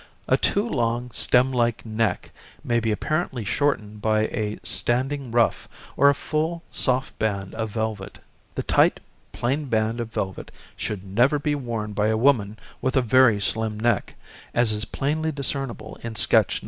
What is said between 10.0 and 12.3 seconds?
velvet should never be worn by a